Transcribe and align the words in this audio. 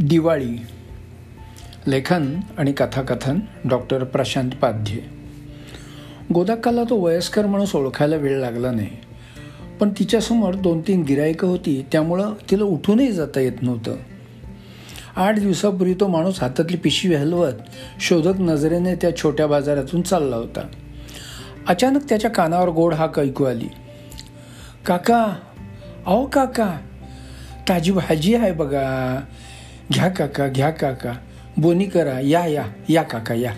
दिवाळी 0.00 0.66
लेखन 1.86 2.40
आणि 2.58 2.72
कथाकथन 2.72 3.40
डॉक्टर 3.64 4.04
प्रशांत 4.04 4.50
पाध्ये. 4.50 4.98
गोदाक्काला 6.34 6.82
तो 6.90 6.96
वयस्कर 6.96 7.46
माणूस 7.46 7.76
ओळखायला 7.76 8.16
वेळ 8.16 8.38
लागला 8.38 8.70
नाही 8.70 8.90
पण 9.80 9.88
तिच्यासमोर 9.98 10.54
दोन 10.54 10.80
तीन 10.80 11.02
गिरायकं 11.02 11.48
होती 11.48 11.86
त्यामुळं 11.92 12.32
तिला 12.50 12.64
उठूनही 12.64 13.12
जाता 13.12 13.40
येत 13.40 13.62
नव्हतं. 13.62 13.96
आठ 15.16 15.38
दिवसापूर्वी 15.38 15.94
तो 15.94 16.06
माणूस 16.06 16.40
हातातली 16.40 16.76
पिशवी 16.76 17.14
हलवत 17.14 17.52
शोधक 18.00 18.40
नजरेने 18.40 18.94
त्या 18.94 19.16
छोट्या 19.16 19.46
बाजारातून 19.46 20.02
चालला 20.02 20.36
होता. 20.36 20.66
अचानक 21.68 22.00
त्याच्या 22.08 22.30
कानावर 22.30 22.68
गोड 22.68 22.94
हाक 22.94 23.18
ऐकू 23.18 23.44
आली. 23.44 23.68
काका 24.86 25.36
अहो 26.06 26.26
काका 26.26 26.76
ताजी 27.68 27.92
भाजी 27.92 28.34
आहे 28.34 28.52
बघा. 28.52 29.20
घ्या 29.94 30.08
काका 30.08 30.48
घ्या 30.48 30.70
काका. 30.70 31.12
बोनी 31.56 31.84
करा 31.84 32.20
या 32.20 32.46
या 32.46 32.64
या 32.88 33.02
काका 33.02 33.34
या. 33.34 33.52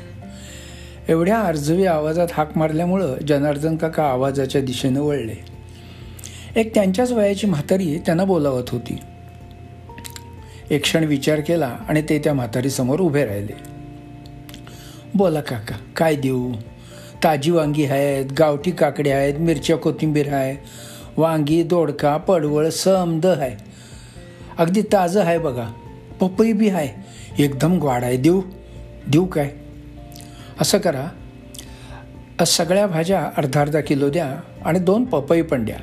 एवढ्या 1.08 1.40
अर्जवी 1.40 1.86
आवाजात 1.86 2.28
हाक 2.32 2.58
मारल्यामुळं 2.58 3.14
जनार्दन 3.28 3.76
काका 3.76 4.02
आवाजाच्या 4.02 4.60
दिशेनं 4.60 5.00
वळले. 5.00 5.34
एक 6.56 6.74
त्यांच्याच 6.74 7.12
वयाची 7.12 7.46
म्हातारी 7.46 7.98
त्यांना 7.98 8.24
बोलावत 8.24 8.62
होती. 8.68 8.98
एक 10.70 10.82
क्षण 10.82 11.04
विचार 11.04 11.40
केला 11.40 11.76
आणि 11.88 12.02
ते 12.02 12.18
त्या 12.18 12.34
म्हातारीसमोर 12.34 13.00
उभे 13.00 13.24
राहिले. 13.24 13.52
बोला 15.14 15.40
काका 15.40 15.76
काय 15.96 16.14
देऊ? 16.14 16.52
ताजी 17.24 17.50
वांगी 17.50 17.84
आहेत 17.84 18.26
गावठी 18.38 18.70
काकडे 18.70 19.10
आहेत 19.10 19.34
मिरच्या 19.34 19.76
कोथिंबीर 19.76 20.32
आहे. 20.32 20.56
वांगी 21.16 21.62
दोडका 21.62 22.16
पडवळ 22.16 22.68
समद 22.68 23.26
आहे. 23.26 23.56
अगदी 24.58 24.82
ताजं 24.82 25.20
आहे 25.20 25.38
बघा. 25.38 25.66
पपई 26.20 26.52
बी 26.52 26.68
आहे. 26.68 26.88
एकदम 27.42 27.78
ग्वाड 27.78 28.04
आहे. 28.04 28.16
देऊ 28.16 28.42
देऊ 29.08 29.26
काय? 29.26 29.50
असं 30.60 30.78
करा. 30.78 31.08
सगळ्या 32.46 32.86
भाज्या 32.86 33.30
अर्धा 33.36 33.60
अर्धा 33.60 33.80
किलो 33.80 34.10
द्या 34.10 34.40
आणि 34.64 34.78
दोन 34.78 35.04
पपई 35.04 35.42
पण 35.42 35.64
द्या. 35.64 35.76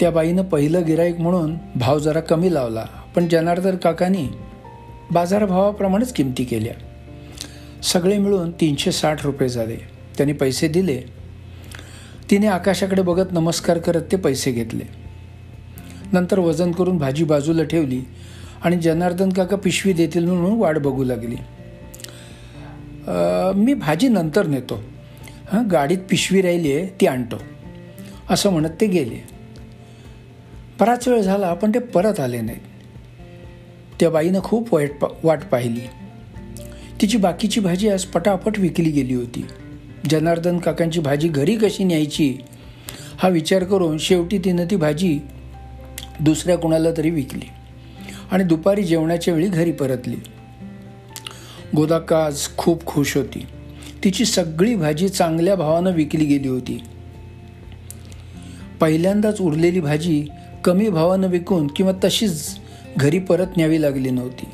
त्या 0.00 0.10
बाईनं 0.10 0.42
पहिलं 0.42 0.86
गिराईक 0.86 1.20
म्हणून 1.20 1.54
भाव 1.76 1.98
जरा 1.98 2.20
कमी 2.20 2.54
लावला. 2.54 2.84
पण 3.14 3.28
जनार्दन 3.28 3.76
काकांनी 3.76 4.28
बाजारभावाप्रमाणेच 5.10 6.12
किमती 6.12 6.44
केल्या. 6.44 6.74
सगळे 7.82 8.18
मिळून 8.18 8.50
तीनशे 8.50 8.92
साठ 8.92 9.26
रुपये 9.26 9.48
झाले. 9.48 9.76
त्यांनी 10.16 10.32
पैसे 10.32 10.68
दिले. 10.68 11.00
तिने 12.30 12.46
आकाशाकडे 12.46 13.02
बघत 13.02 13.32
नमस्कार 13.32 13.78
करत 13.78 14.02
ते 14.12 14.16
पैसे 14.16 14.52
घेतले. 14.52 14.84
नंतर 16.12 16.38
वजन 16.38 16.72
करून 16.72 16.98
भाजी 16.98 17.24
बाजूला 17.24 17.62
ठेवली. 17.62 18.00
आणि 18.64 18.76
जनार्दन 18.76 19.28
काका 19.28 19.56
पिशवी 19.56 19.92
देतील 19.92 20.24
म्हणून 20.24 20.58
वाट 20.58 20.78
बघू 20.78 21.04
लागली. 21.04 21.36
मी 23.56 23.74
भाजी 23.74 24.08
नंतर 24.08 24.46
नेतो. 24.46 24.82
हां 25.52 25.64
गाडीत 25.72 25.98
पिशवी 26.10 26.42
राहिली 26.42 26.72
आहे 26.72 26.86
ती 27.00 27.06
आणतो. 27.06 27.36
असं 28.30 28.50
म्हणत 28.50 28.70
ते 28.80 28.86
गेले. 28.86 29.22
बराच 30.80 31.08
वेळ 31.08 31.20
झाला 31.20 31.54
पण 31.54 31.70
ते 31.70 31.78
परत 31.78 32.20
आले 32.20 32.40
नाहीत. 32.40 32.60
त्या 34.00 34.10
बाईनं 34.10 34.40
खूप 34.40 34.74
वाईट 34.74 34.98
पा 34.98 35.08
वाट 35.24 35.44
पाहिली. 35.52 35.80
तिची 37.00 37.18
बाकीची 37.18 37.60
भाजी 37.60 37.88
आज 37.88 38.04
पटापट 38.04 38.58
विकली 38.58 38.90
गेली 38.90 39.14
होती. 39.14 39.46
जनार्दन 40.10 40.58
काकांची 40.58 41.00
भाजी 41.00 41.28
घरी 41.28 41.56
कशी 41.56 41.84
न्यायची 41.84 42.36
हा 43.18 43.28
विचार 43.28 43.64
करून 43.64 43.98
शेवटी 43.98 44.38
तिनं 44.38 44.64
ती 44.70 44.76
भाजी 44.76 45.18
दुसऱ्या 46.20 46.58
कुणाला 46.58 46.90
तरी 46.96 47.10
विकली. 47.10 47.48
आणि 48.30 48.44
दुपारी 48.44 48.82
जेवणाच्या 48.82 49.34
वेळी 49.34 49.48
घरी 49.48 49.72
परतली. 49.72 50.16
गोदाक्का 51.76 52.26
आज 52.26 52.48
खूप 52.56 52.86
खुश 52.86 53.16
होती. 53.16 53.46
तिची 54.04 54.24
सगळी 54.24 54.74
भाजी 54.74 55.08
चांगल्या 55.08 55.54
भावानं 55.54 55.92
विकली 55.92 56.24
गेली 56.24 56.48
होती. 56.48 56.82
पहिल्यांदाच 58.80 59.40
उरलेली 59.40 59.80
भाजी 59.80 60.26
कमी 60.64 60.88
भावानं 60.88 61.28
विकून 61.28 61.66
किंवा 61.66 61.92
तशीच 62.04 62.56
घरी 62.96 63.18
परत 63.18 63.46
न्यावी 63.56 63.82
लागली 63.82 64.10
नव्हती. 64.10 64.46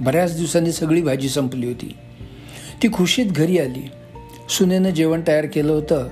बऱ्याच 0.00 0.36
दिवसांनी 0.36 0.72
सगळी 0.72 1.02
भाजी 1.02 1.28
संपली 1.28 1.66
होती. 1.66 1.94
ती 2.82 2.88
खुशीत 2.92 3.26
घरी 3.26 3.58
आली. 3.58 3.90
सुनेनं 4.50 4.90
जेवण 4.90 5.20
तयार 5.28 5.46
केलं 5.46 5.72
होतं. 5.72 6.08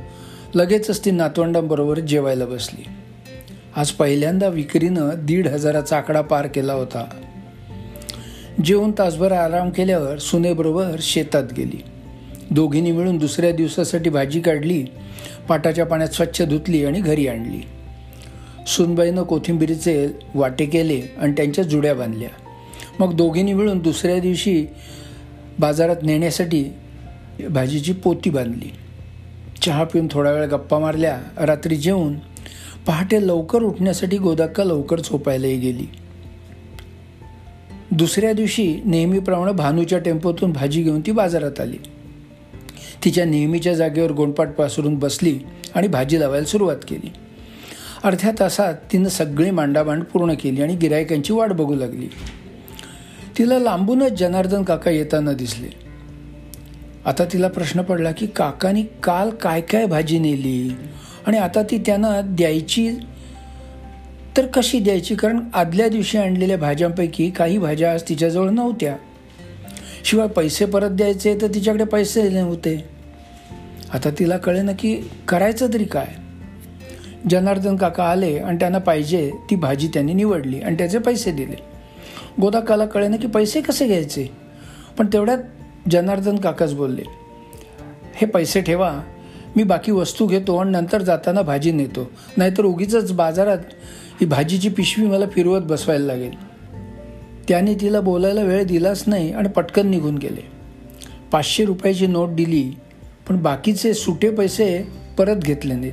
लगेचच 0.54 1.04
ती 1.04 1.10
नातवंडांबरोबर 1.10 2.00
जेवायला 2.00 2.46
बसली. 2.46 2.84
आज 3.76 3.90
पहिल्यांदा 3.90 4.48
विक्रीनं 4.48 5.10
दीड 5.22 5.48
हजाराचा 5.48 5.96
आकडा 5.96 6.20
पार 6.20 6.46
केला 6.46 6.72
होता. 6.72 7.04
जेवून 8.64 8.92
तासभर 8.98 9.32
आराम 9.32 9.70
केल्यावर 9.70 10.18
सुनेबरोबर 10.18 10.96
शेतात 11.00 11.42
गेली. 11.56 11.82
दोघींनी 12.50 12.92
मिळून 12.92 13.18
दुसऱ्या 13.18 13.52
दिवसासाठी 13.52 14.10
भाजी 14.10 14.40
काढली 14.40 14.84
पाटाच्या 15.48 15.86
पाण्यात 15.86 16.08
स्वच्छ 16.08 16.42
धुतली 16.42 16.84
आणि 16.84 17.00
घरी 17.00 17.26
आणली. 17.26 17.60
सुनबाईनं 18.66 19.22
कोथिंबीरीचे 19.22 20.08
वाटे 20.34 20.66
केले 20.66 21.02
आणि 21.18 21.32
त्यांच्या 21.32 21.64
जुड्या 21.64 21.94
बांधल्या. 21.94 22.30
मग 23.00 23.16
दोघींनी 23.16 23.52
मिळून 23.52 23.78
दुसऱ्या 23.78 24.18
दिवशी 24.18 24.66
बाजारात 25.58 25.96
नेण्यासाठी 26.02 26.64
भाजीची 27.50 27.92
पोती 27.92 28.30
बांधली. 28.30 28.72
चहा 29.62 29.84
पिऊन 29.84 30.08
थोडा 30.10 30.32
वेळ 30.32 30.44
गप्पा 30.44 30.78
मारल्या 30.78 31.20
रात्री 31.36 31.76
जेवून 31.76 32.14
पहाटे 32.86 33.26
लवकर 33.26 33.62
उठण्यासाठी 33.62 34.18
गोदाक्का 34.18 34.64
लवकर 34.64 35.00
झोपायलाही 35.00 35.56
गेली. 35.56 35.86
दुसऱ्या 37.90 38.32
दिवशी 38.32 38.80
नेहमीप्रमाणे 38.84 39.52
भानूच्या 39.52 39.98
टेम्पोतून 39.98 40.52
भाजी 40.52 40.82
घेऊन 40.82 41.00
ती 41.00 41.12
बाजारात 41.12 41.60
आली. 41.60 41.76
तिच्या 43.04 43.24
नेहमीच्या 43.24 43.74
जागेवर 43.74 44.12
गोंडपाट 44.12 44.48
पासरून 44.48 44.94
बसली 44.94 45.38
आणि 45.74 45.88
भाजी 45.88 46.20
लावायला 46.20 46.46
सुरुवात 46.46 46.76
केली. 46.88 47.12
अर्ध्या 48.04 48.32
तासात 48.40 48.74
तिनं 48.92 49.08
सगळी 49.08 49.50
मांडामांड 49.50 50.04
पूर्ण 50.04 50.34
केली 50.34 50.62
आणि 50.62 50.76
गिरायकांची 50.76 51.32
वाट 51.32 51.52
बघू 51.52 51.74
लागली. 51.74 52.06
तिला 53.38 53.58
लांबूनच 53.58 54.12
जनार्दन 54.12 54.62
काका 54.62 54.90
येताना 54.90 55.32
दिसले. 55.32 55.68
आता 57.06 57.24
तिला 57.24 57.48
प्रश्न 57.48 57.82
पडला 57.82 58.12
की 58.12 58.26
काकानी 58.26 58.82
काल 58.82 59.30
काय 59.30 59.60
काय 59.60 59.86
भाजी 59.86 60.18
नेली? 60.18 60.74
आणि 61.26 61.38
आता 61.38 61.62
ती 61.62 61.78
त्यांना 61.78 62.20
द्यायची 62.24 62.90
तर 64.36 64.46
कशी 64.46 64.78
द्यायची? 64.78 65.14
कारण 65.14 65.40
आदल्या 65.54 65.88
दिवशी 65.88 66.18
आणलेल्या 66.18 66.58
भाज्यांपैकी 66.58 67.30
काही 67.30 67.58
भाज्या 67.58 67.92
आज 67.92 68.02
तिच्याजवळ 68.08 68.50
नव्हत्या. 68.50 68.96
शिवाय 70.04 70.28
पैसे 70.28 70.64
परत 70.64 70.90
द्यायचे 70.90 71.38
तर 71.42 71.46
तिच्याकडे 71.46 71.84
पैसे 71.84 72.28
नव्हते. 72.28 72.84
आता 73.92 74.10
तिला 74.10 74.36
कळे 74.36 74.62
ना 74.62 74.72
की 74.72 75.00
करायचं 75.28 75.68
तरी 75.74 75.84
काय? 75.84 76.06
जनार्दन 77.30 77.76
काका 77.76 78.04
आले 78.04 78.38
आणि 78.38 78.56
त्यांना 78.60 78.78
पाहिजे 78.78 79.30
ती 79.50 79.56
भाजी 79.56 79.88
त्यांनी 79.88 80.14
निवडली 80.14 80.60
आणि 80.60 80.76
त्याचे 80.76 80.98
पैसे 80.98 81.30
दिले. 81.30 81.56
गोदाकाला 82.40 82.86
कळे 82.86 83.08
ना 83.08 83.16
की 83.16 83.26
पैसे 83.26 83.60
कसे 83.60 83.86
घ्यायचे? 83.86 84.30
पण 84.98 85.06
तेवढ्यात 85.12 85.38
जनार्दन 85.90 86.36
काकाच 86.36 86.74
बोलले 86.74 87.02
हे 88.14 88.26
पैसे 88.26 88.60
ठेवा 88.60 89.00
मी 89.56 89.62
बाकी 89.62 89.92
वस्तू 89.92 90.26
घेतो 90.26 90.56
आणि 90.56 90.70
नंतर 90.70 91.02
जाताना 91.02 91.42
भाजी 91.42 91.72
नेतो. 91.72 92.10
नाहीतर 92.36 92.64
उगीच 92.64 93.12
बाजारात 93.12 93.58
ही 94.20 94.26
भाजीची 94.26 94.68
पिशवी 94.68 95.06
मला 95.06 95.26
फिरवत 95.26 95.60
बसवायला 95.60 96.06
लागेल. 96.06 96.56
त्याने 97.48 97.74
तिला 97.74 98.00
बोलायला 98.00 98.42
वेळ 98.42 98.64
दिलाच 98.64 99.04
नाही 99.06 99.32
आणि 99.32 99.48
पटकन 99.48 99.88
निघून 99.88 100.18
गेले. 100.18 100.46
पाचशे 101.32 101.64
रुपयाची 101.64 102.06
नोट 102.06 102.28
दिली 102.28 102.72
पण 103.28 103.42
बाकीचे 103.42 103.94
सुटे 103.94 104.30
पैसे 104.30 104.82
परत 105.18 105.36
घेतले 105.36 105.74
नाहीत. 105.74 105.92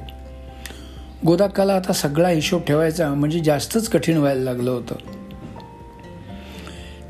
गोदाक्काला 1.26 1.74
आता 1.74 1.94
सगळा 1.94 2.30
हिशोब 2.30 2.62
ठेवायचा 2.62 3.14
म्हणजे 3.14 3.40
जास्तच 3.40 3.90
कठीण 3.90 4.18
व्हायला 4.18 4.42
लागलं 4.42 4.72
होतं. 4.72 4.96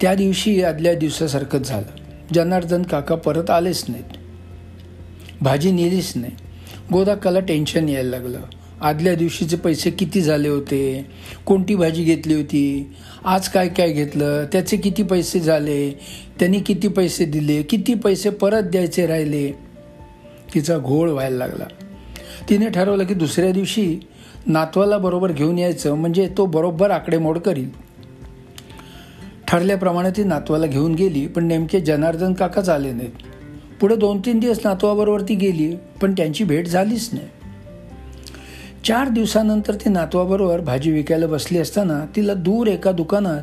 त्या 0.02 0.16
दिवशी 0.16 0.64
आदल्या 0.64 0.94
दिवसासारखंच 0.94 1.68
झालं. 1.68 2.00
जनार्दन 2.34 2.84
काका 2.84 3.16
परत 3.16 3.50
आलेच 3.50 3.84
नाहीत. 3.88 4.23
भाजी 5.44 5.72
नेलीच 5.72 6.14
नाही. 6.16 6.32
गोदाकाला 6.92 7.40
टेन्शन 7.40 7.90
यायला 7.90 8.10
लागलं. 8.10 8.40
आदल्या 8.82 9.16
दिवशीचे 9.16 9.56
पैसे 9.56 9.90
किती 9.90 10.22
झाले 10.22 10.50
होते? 10.50 11.06
कोणती 11.46 11.76
भाजी 11.76 12.04
घेतली 12.04 12.34
होती? 12.34 12.92
आज 13.26 13.48
काय 13.50 13.68
काय 13.68 13.92
घेतलं? 13.92 14.46
त्याचे 14.46 14.78
किती 14.78 15.04
पैसे 15.04 15.40
झाले? 15.40 16.00
त्यांनी 16.40 16.60
किती 16.60 16.88
पैसे 16.88 17.26
दिले? 17.26 17.62
किती 17.62 17.94
पैसे 17.94 18.30
परत 18.30 18.64
द्यायचे 18.64 19.06
राहिले? 19.06 19.52
तिचा 20.54 20.78
घोळ 20.78 21.10
व्हायला 21.10 21.38
लागला. 21.38 21.66
तिने 22.50 22.70
ठरवलं 22.70 23.04
की 23.04 23.14
दुसऱ्या 23.14 23.52
दिवशी 23.52 24.00
नातवाला 24.46 24.98
बरोबर 24.98 25.32
घेऊन 25.32 25.60
यायचं 25.60 25.94
म्हणजे 25.94 26.30
तो 26.38 26.46
बरोबर 26.46 26.92
आकडेमोड 26.92 27.38
करील. 27.40 27.70
ठरल्याप्रमाणे 29.48 30.10
ती 30.10 30.24
नातवाला 30.24 30.66
घेऊन 30.66 30.96
गेली 30.96 31.28
पण 31.28 31.46
नेमके 31.46 31.80
जनार्दन 31.80 32.34
काकाच 32.34 32.70
आले 32.70 32.92
नाहीत. 32.92 33.12
पुढे 33.84 33.96
दोन 33.96 34.20
तीन 34.20 34.40
दिवस 34.40 34.60
नातवाबरोबर 34.66 35.22
ती 35.22 35.36
गेली 35.36 35.76
पण 36.02 36.12
त्यांची 36.12 36.44
भेट 36.44 36.68
झालीच 36.68 37.10
नाही. 37.14 37.28
चार 38.86 39.10
दिवसानंतर 39.10 39.76
ती 39.76 39.90
नातवाबरोबर 39.90 40.60
भाजी 40.60 40.92
विकायला 40.92 41.28
बसली 41.28 41.58
असताना 41.58 42.06
तिला 42.16 42.34
दूर 42.34 42.68
एका 42.68 42.92
दुकानात 42.92 43.42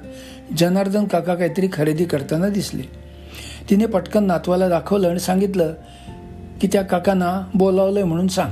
जनार्दन 0.59 1.05
काका 1.05 1.35
काहीतरी 1.35 1.69
खरेदी 1.73 2.05
करताना 2.05 2.49
दिसले. 2.49 2.83
तिने 3.71 3.87
पटकन 3.87 4.25
नातवाला 4.25 4.69
दाखवलं 4.69 5.09
आणि 5.09 5.21
सांगितलं 5.21 5.75
की 6.61 6.67
त्या 6.67 6.83
काकांना 6.83 7.51
बोलावलंय 7.55 8.05
म्हणून 8.05 8.29
सांग. 8.29 8.51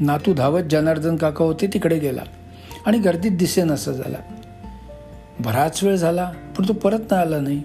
नातू 0.00 0.34
धावत 0.34 0.62
जनार्दन 0.70 1.16
काका 1.16 1.44
होते 1.44 1.66
तिकडे 1.66 1.98
गेला 1.98 2.22
आणि 2.86 2.98
गर्दीत 2.98 3.30
दिसे 3.30 3.62
झाला. 3.62 4.18
बराच 5.40 5.84
वेळ 5.84 5.96
झाला 5.96 6.32
पण 6.58 6.68
तो 6.68 6.72
परत 6.72 7.00
ना 7.10 7.20
आला 7.20 7.40
नाही. 7.40 7.62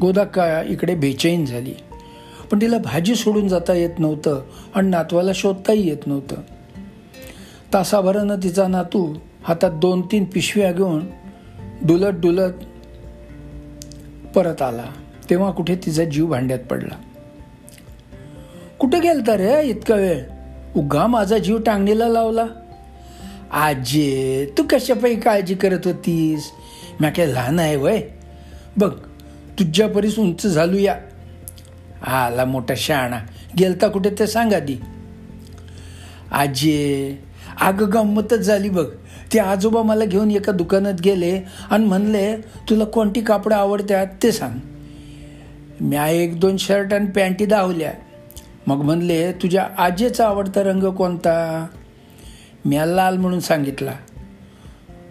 गोदाक्का 0.00 0.62
इकडे 0.62 0.94
बेचैन 0.94 1.44
झाली. 1.44 1.74
पण 2.50 2.60
तिला 2.60 2.78
भाजी 2.78 3.14
सोडून 3.14 3.48
जाता 3.48 3.72
येत 3.74 3.98
नव्हतं 3.98 4.42
आणि 4.74 4.88
नातवाला 4.88 5.30
शोधताही 5.34 5.88
येत 5.88 6.06
नव्हतं. 6.06 6.36
तासाभरानं 7.74 8.36
तिचा 8.42 8.68
नातू 8.68 9.14
हातात 9.42 9.70
दोन 9.70 10.02
तीन 10.12 10.24
पिशव्या 10.24 10.72
घेऊन 10.72 11.06
डुलत 11.86 12.08
डुलत 12.08 12.52
परत 14.34 14.62
आला. 14.62 14.84
तेव्हा 15.30 15.50
कुठे 15.50 15.74
तिचा 15.74 16.04
जीव 16.04 16.26
भांड्यात 16.26 16.58
पडला. 16.58 16.96
कुठे 18.78 19.00
गेलता 19.00 19.36
रे 19.36 19.68
इतका 19.68 19.94
वेळ? 19.94 20.22
उगा 20.76 21.06
माझा 21.06 21.38
जीव 21.38 21.58
टांगणीला 21.58 22.08
लावला. 22.08 22.46
आजे 23.52 24.46
तू 24.58 24.62
कशापैकी 24.70 25.20
काळजी 25.20 25.54
करत 25.54 25.80
होतीस? 25.84 26.50
म्या 27.00 27.10
काय 27.10 27.26
लहान 27.26 27.58
आहे 27.58 27.76
वय? 27.76 28.02
बघ 28.76 28.96
तुझ्या 29.58 29.88
परीस 29.88 30.18
उंच 30.18 30.46
झालूया. 30.46 30.98
आला 32.06 32.44
मोठा 32.44 32.74
शहाणा 32.76 33.18
गेलता 33.58 33.88
कुठे 33.88 34.10
ते 34.10 34.26
सांगा 34.26 34.56
आधी 34.56 34.76
आजे 36.32 37.18
अगं 37.60 37.86
गंमतच 37.92 38.38
झाली 38.38 38.68
बघ. 38.68 38.86
ते 39.32 39.38
आजोबा 39.38 39.82
मला 39.82 40.04
घेऊन 40.04 40.30
एका 40.30 40.52
दुकानात 40.52 41.00
गेले 41.00 41.40
आणि 41.70 41.84
म्हणले 41.84 42.36
तुला 42.36 42.84
कोणती 42.84 43.20
कापडं 43.20 43.56
आवडतात 43.56 44.06
ते 44.22 44.32
सांग. 44.32 44.58
म्या 45.80 46.08
एक 46.08 46.40
दोन 46.40 46.56
शर्ट 46.56 46.94
आणि 46.94 47.06
पॅन्टी 47.06 47.46
दावल्या 47.46 47.92
मग 48.66 48.76
म्हणले 48.76 49.32
तुझ्या 49.32 49.68
आजेचा 49.78 50.26
आवडता 50.26 50.62
रंग 50.62 50.82
कोणता? 50.82 51.66
म्या 52.64 52.86
लाल 52.86 53.16
म्हणून 53.16 53.40
सांगितला. 53.40 53.92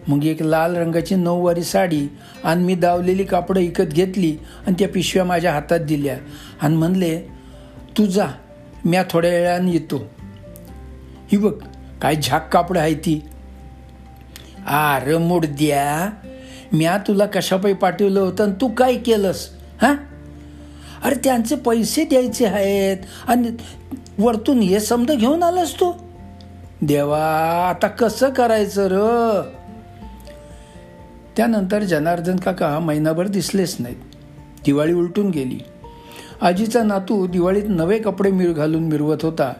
मग 0.07 0.25
एक 0.25 0.44
लाल 0.44 0.75
रंगाची 0.75 1.15
नऊवारी 1.15 1.63
साडी 1.63 2.07
आणि 2.44 2.63
मी 2.63 2.75
दावलेली 2.75 3.24
कापडं 3.24 3.59
विकत 3.59 3.83
घेतली 3.83 4.38
आणि 4.68 4.75
त्या 4.80 4.89
पिशव्या 4.89 5.25
माझ्या 5.25 5.51
हातात 5.51 5.80
दिल्या. 5.80 6.18
आणि 6.62 6.75
म्हणले 6.75 7.19
तू 7.98 8.06
जा 8.06 8.27
म्या 8.86 9.04
थोड्या 9.09 9.31
वेळाने 9.31 9.71
येतो. 9.71 10.07
ही 11.31 11.38
बघ 11.38 11.54
काय 12.01 12.15
झाक 12.24 12.54
कापड 12.54 12.77
आहे 12.77 12.94
ती. 12.94 13.24
आर 14.68 15.39
द्या 15.45 16.09
म्या 16.71 16.98
तुला 16.98 17.25
कशापाई 17.25 17.74
पाठवलं 17.74 18.19
होतं 18.19 18.44
आणि 18.44 18.54
तू 18.62 18.68
काय 18.68 18.95
केलंस 18.95 19.50
हा? 19.81 19.95
अरे 21.04 21.15
त्यांचे 21.15 21.56
पैसे 21.56 22.04
द्यायचे 22.04 22.45
आहेत 22.45 22.98
आणि 23.27 23.51
वरतून 24.19 24.59
हे 24.59 24.80
समजा 24.80 25.13
घेऊन 25.13 25.44
आलास 25.44 25.74
तू. 25.80 25.94
देवा 26.81 27.25
आता 27.69 27.88
कसं 27.88 28.30
करायचं 28.30 28.88
र? 28.92 29.42
त्यानंतर 31.38 31.84
जनार्दन 31.84 32.36
काका 32.36 32.80
महिनाभर 32.80 33.28
दिसलेच 33.28 33.75
नाहीत. 33.80 33.98
दिवाळी 34.66 34.94
उलटून 34.94 35.30
गेली. 35.30 35.60
आजीचा 36.42 36.84
नातू 36.84 37.28
दिवाळीत 37.28 37.63
नवे 37.68 38.00
कपडे 38.00 38.31
मिळ 38.31 38.51
घालून 38.51 38.84
मिरवत 38.84 39.18
होता. 39.22 39.54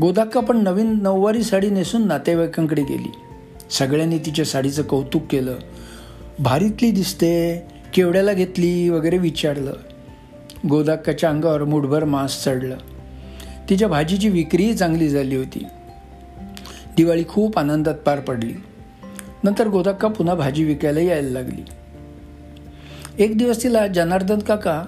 गोदाक्का 0.00 0.40
पण 0.40 0.56
नवीन 0.56 0.98
नऊवारी 1.02 1.42
साडी 1.42 1.70
नेसून 1.70 2.06
नातेवाईकांकडे 2.06 2.82
गेली. 2.82 3.12
सगळ्यांनी 3.70 4.18
तिच्या 4.18 4.44
साडीचं 4.44 4.82
कौतुक 4.82 5.22
केलं. 5.30 5.54
भारीतली 6.38 6.90
दिसते 6.90 7.62
केवड्याला 7.94 8.32
घेतली 8.32 8.88
वगैरे 8.88 9.18
विचारलं. 9.18 9.72
गोदाक्काच्या 10.68 11.30
अंगावर 11.30 11.64
मुठभर 11.64 12.04
मांस 12.04 12.44
चढलं. 12.44 12.76
तिच्या 13.70 13.88
भाजीची 13.88 14.28
विक्रीही 14.28 14.74
चांगली 14.74 15.08
झाली 15.08 15.36
होती. 15.36 15.66
दिवाळी 16.96 17.24
खूप 17.28 17.58
आनंदात 17.58 17.94
पार 17.94 18.20
पडली. 18.20 18.54
नंतर 19.44 19.68
गोदाक्का 19.68 20.08
पुन्हा 20.08 20.34
भाजी 20.34 20.64
विकायला 20.64 21.00
यायला 21.00 21.30
लागली. 21.30 21.62
एक 23.18 23.38
दिवस 23.38 23.62
तिला 23.62 23.86
जनार्दन 23.86 24.38
काका 24.38 24.84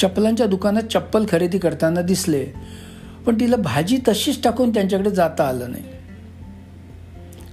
चप्पलांच्या 0.00 0.46
दुकानात 0.46 0.82
चप्पल 0.82 1.24
खरेदी 1.28 1.58
करताना 1.58 2.02
दिसले 2.02 2.44
पण 3.26 3.40
तिला 3.40 3.56
भाजी 3.56 3.98
तशीच 4.08 4.42
टाकून 4.42 4.70
त्यांच्याकडे 4.70 5.10
जाता 5.10 5.44
आलं 5.44 5.70
नाही. 5.70 5.84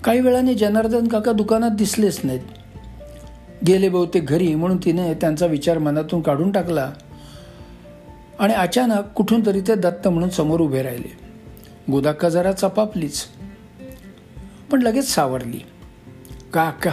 काही 0.04 0.20
वेळाने 0.20 0.54
जनार्दन 0.54 1.08
काका 1.08 1.32
दुकानात 1.32 1.72
दिसलेच 1.72 2.20
नाहीत. 2.24 2.40
गेले 3.68 3.90
बहुतेक 3.90 4.26
घरी 4.26 4.56
म्हणून 4.56 4.78
तिने 4.78 5.14
त्यांचा 5.14 5.46
विचार 5.46 5.78
मनातून 5.78 6.22
काढून 6.22 6.52
टाकला 6.52 6.92
आणि 8.40 8.54
अचानक 8.54 9.12
कुठून 9.16 9.46
तरी 9.46 9.62
ते 9.62 9.76
दत्त 9.76 10.08
म्हणून 10.08 10.30
समोर 10.30 10.62
उभे 10.62 10.82
राहिले. 10.84 11.12
गोदाक्का 11.92 12.30
जरा 12.30 12.52
चपापलीच 12.52 13.22
पण 14.72 14.82
लगेच 14.82 15.08
सावरली. 15.10 15.60
काका 16.56 16.92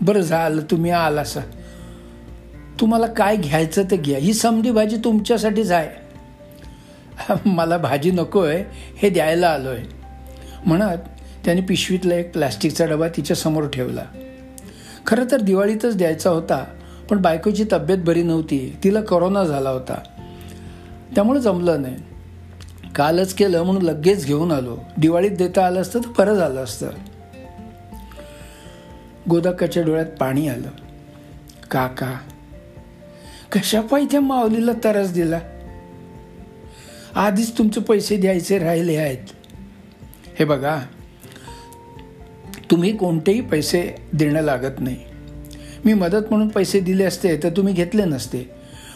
बरं 0.00 0.20
झालं 0.20 0.62
तुम्ही 0.62 0.90
आलासा. 0.90 1.40
तुम्हाला 2.80 3.06
काय 3.06 3.36
घ्यायचं 3.36 3.82
ते 3.90 3.96
घ्या. 3.96 4.18
ही 4.18 4.32
समधी 4.34 4.70
भाजी 4.70 4.96
तुमच्यासाठीच 4.96 5.70
आहे. 5.70 6.04
मला 7.46 7.76
भाजी 7.78 8.10
नको 8.10 8.40
आहे 8.40 8.64
हे 8.96 9.10
द्यायला 9.10 9.48
आलो 9.48 9.68
आहे 9.68 9.84
म्हणत 10.66 10.98
त्याने 11.44 11.60
पिशवीतला 11.60 12.14
एक 12.14 12.32
प्लॅस्टिकचा 12.32 12.86
डबा 12.86 13.08
तिच्यासमोर 13.08 13.68
ठेवला. 13.68 14.02
खरं 15.06 15.24
तर 15.30 15.40
दिवाळीतच 15.40 15.96
द्यायचा 15.96 16.30
होता 16.30 16.64
पण 17.10 17.22
बायकोची 17.22 17.64
तब्येत 17.72 17.98
बरी 17.98 18.22
नव्हती. 18.22 18.76
तिला 18.84 19.00
करोना 19.00 19.44
झाला 19.44 19.70
होता. 19.70 19.98
त्यामुळे 21.14 21.40
जमलं 21.40 21.82
नाही. 21.82 21.96
कालच 22.94 23.34
केलं 23.34 23.62
म्हणून 23.62 23.82
लगेच 23.82 24.26
घेऊन 24.26 24.52
आलो. 24.52 24.78
दिवाळीत 24.96 25.30
देता 25.30 25.66
आलं 25.66 25.80
असतं 25.80 26.00
तर 26.00 26.08
बरं 26.18 26.34
झालं 26.34 26.64
असतं. 26.64 26.88
गोदाकाच्या 29.30 29.82
डोळ्यात 29.82 30.06
पाणी 30.06 30.48
आलं. 30.48 30.68
काका 31.70 32.14
कशा 33.52 33.80
त्या 33.92 34.20
माऊलीला 34.20 34.72
तरस 34.84 35.12
दिला? 35.12 35.40
आधीच 37.14 37.58
तुमचे 37.58 37.80
पैसे 37.80 38.16
द्यायचे 38.16 38.58
राहिले 38.58 38.96
आहेत. 38.96 39.18
हे 40.38 40.44
बघा 40.44 40.80
तुम्ही 42.70 42.96
कोणतेही 42.96 43.40
पैसे 43.40 43.94
देणं 44.12 44.40
लागत 44.40 44.80
नाही. 44.80 44.96
मी 45.84 45.92
मदत 45.92 46.26
म्हणून 46.30 46.48
पैसे 46.48 46.80
दिले 46.80 47.04
असते 47.04 47.36
तर 47.36 47.48
तुम्ही 47.48 47.74
घेतले 47.74 48.04
नसते. 48.04 48.50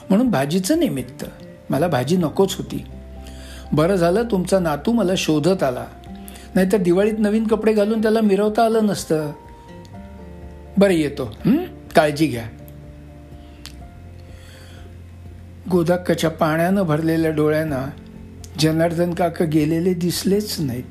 म्हणून 0.08 0.30
भाजीचं 0.30 0.78
निमित्त 0.78 1.24
मला 1.70 1.88
भाजी 1.88 2.16
नकोच 2.16 2.54
होती. 2.56 2.84
बरं 3.72 3.96
झालं 3.96 4.22
तुमचा 4.30 4.58
नातू 4.58 4.92
मला 4.92 5.12
शोधत 5.16 5.62
आला. 5.62 5.86
नाहीतर 6.54 6.76
दिवाळीत 6.76 7.18
नवीन 7.18 7.46
कपडे 7.46 7.72
घालून 7.72 8.02
त्याला 8.02 8.20
मिरवता 8.20 8.64
आलं 8.64 8.86
नसतं. 8.86 9.32
बरं 10.78 10.92
येतो. 10.92 11.36
काळजी 11.96 12.26
घ्या. 12.26 12.48
गोदाक्काच्या 15.70 16.30
पाण्यानं 16.30 16.82
भरलेल्या 16.82 17.30
डोळ्यांना 17.30 17.90
जनार्दन 18.58 19.14
काका 19.14 19.44
गेलेले 19.44 19.94
दिसलेच 19.94 20.60
नाहीत. 20.60 20.84